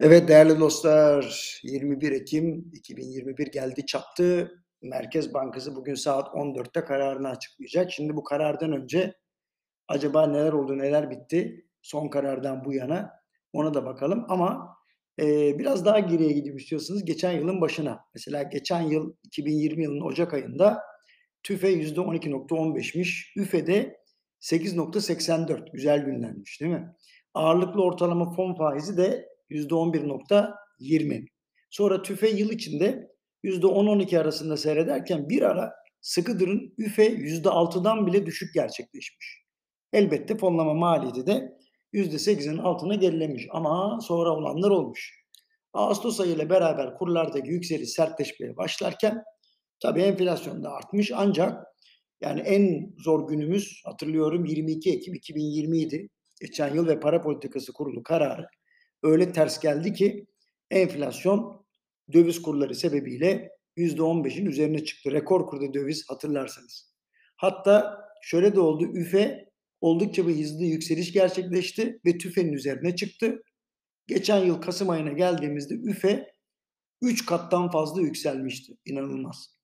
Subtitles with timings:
[0.00, 4.52] Evet değerli dostlar 21 Ekim 2021 geldi çattı.
[4.82, 7.92] Merkez Bankası bugün saat 14'te kararını açıklayacak.
[7.92, 9.14] Şimdi bu karardan önce
[9.88, 13.10] acaba neler oldu neler bitti son karardan bu yana
[13.52, 14.24] ona da bakalım.
[14.28, 14.76] Ama
[15.20, 18.00] e, biraz daha geriye gidip istiyorsanız geçen yılın başına.
[18.14, 20.82] Mesela geçen yıl 2020 yılının Ocak ayında
[21.42, 23.32] TÜFE %12.15'miş.
[23.36, 23.96] üfede
[24.40, 26.94] 8.84 güzel günlenmiş değil mi?
[27.34, 31.26] Ağırlıklı ortalama fon faizi de %11.20.
[31.70, 33.08] Sonra tüfe yıl içinde
[33.44, 39.42] %10-12 arasında seyrederken bir ara Sıkıdır'ın üfe %6'dan bile düşük gerçekleşmiş.
[39.92, 41.58] Elbette fonlama maliyeti de
[41.92, 45.22] %8'in altına gerilemiş ama sonra olanlar olmuş.
[45.72, 49.22] Ağustos ayı ile beraber kurlardaki yükseliş sertleşmeye başlarken
[49.80, 51.64] tabii enflasyon da artmış ancak
[52.20, 56.08] yani en zor günümüz hatırlıyorum 22 Ekim 2020 idi.
[56.40, 58.46] Geçen yıl ve para politikası kurulu kararı
[59.02, 60.26] öyle ters geldi ki
[60.70, 61.66] enflasyon
[62.12, 65.12] döviz kurları sebebiyle %15'in üzerine çıktı.
[65.12, 66.92] Rekor kurda döviz hatırlarsanız.
[67.36, 68.84] Hatta şöyle de oldu.
[68.94, 69.48] Üfe
[69.80, 73.42] oldukça bir hızlı yükseliş gerçekleşti ve tüfenin üzerine çıktı.
[74.06, 76.32] Geçen yıl Kasım ayına geldiğimizde üfe
[77.02, 78.72] 3 kattan fazla yükselmişti.
[78.84, 79.56] İnanılmaz.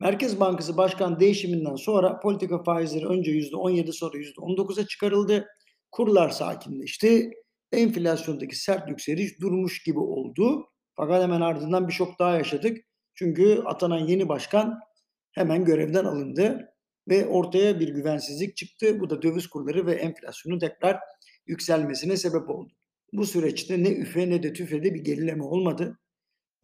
[0.00, 5.46] Merkez Bankası Başkan değişiminden sonra politika faizleri önce %17 sonra %19'a çıkarıldı.
[5.90, 7.30] Kurlar sakinleşti
[7.72, 10.66] enflasyondaki sert yükseliş durmuş gibi oldu.
[10.96, 12.78] Fakat hemen ardından bir şok daha yaşadık.
[13.14, 14.80] Çünkü atanan yeni başkan
[15.32, 16.68] hemen görevden alındı
[17.08, 19.00] ve ortaya bir güvensizlik çıktı.
[19.00, 20.98] Bu da döviz kurları ve enflasyonun tekrar
[21.46, 22.72] yükselmesine sebep oldu.
[23.12, 25.98] Bu süreçte ne üfe ne de tüfede bir gerileme olmadı.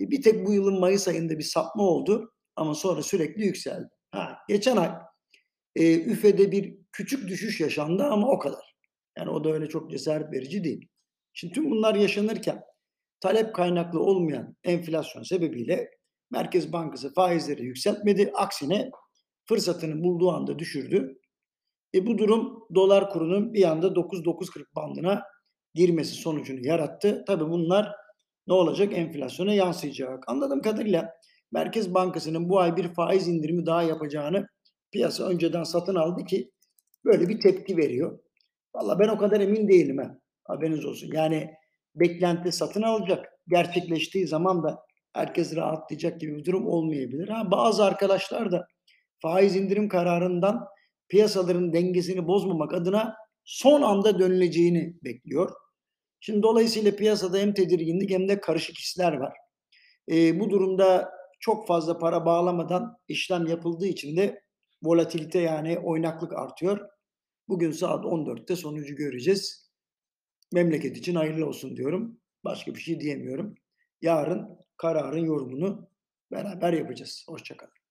[0.00, 3.88] E, bir tek bu yılın Mayıs ayında bir sapma oldu ama sonra sürekli yükseldi.
[4.10, 4.90] Ha, geçen ay
[5.76, 8.71] e, üfede bir küçük düşüş yaşandı ama o kadar.
[9.18, 10.88] Yani o da öyle çok cesaret verici değil.
[11.32, 12.62] Şimdi tüm bunlar yaşanırken
[13.20, 15.90] talep kaynaklı olmayan enflasyon sebebiyle
[16.30, 18.32] Merkez Bankası faizleri yükseltmedi.
[18.34, 18.90] Aksine
[19.44, 21.18] fırsatını bulduğu anda düşürdü.
[21.94, 25.22] E bu durum dolar kurunun bir anda 9-9.40 bandına
[25.74, 27.24] girmesi sonucunu yarattı.
[27.26, 27.92] Tabii bunlar
[28.46, 28.92] ne olacak?
[28.92, 30.24] Enflasyona yansıyacak.
[30.26, 31.10] Anladığım kadarıyla
[31.52, 34.46] Merkez Bankası'nın bu ay bir faiz indirimi daha yapacağını
[34.92, 36.50] piyasa önceden satın aldı ki
[37.04, 38.18] böyle bir tepki veriyor.
[38.74, 39.98] Valla ben o kadar emin değilim.
[39.98, 40.18] Ha.
[40.44, 41.10] Haberiniz olsun.
[41.12, 41.50] Yani
[41.94, 43.28] beklenti satın alacak.
[43.48, 47.28] Gerçekleştiği zaman da herkes rahatlayacak gibi bir durum olmayabilir.
[47.28, 48.66] Ha, bazı arkadaşlar da
[49.22, 50.66] faiz indirim kararından
[51.08, 55.52] piyasaların dengesini bozmamak adına son anda dönüleceğini bekliyor.
[56.20, 59.32] Şimdi dolayısıyla piyasada hem tedirginlik hem de karışık hisler var.
[60.10, 61.10] E, bu durumda
[61.40, 64.42] çok fazla para bağlamadan işlem yapıldığı için de
[64.82, 66.88] volatilite yani oynaklık artıyor.
[67.48, 69.70] Bugün saat 14'te sonucu göreceğiz.
[70.52, 72.20] Memleket için hayırlı olsun diyorum.
[72.44, 73.54] Başka bir şey diyemiyorum.
[74.02, 75.90] Yarın kararın yorumunu
[76.30, 77.24] beraber yapacağız.
[77.28, 77.81] Hoşçakalın.